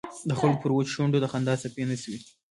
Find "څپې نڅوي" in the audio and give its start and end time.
1.61-2.19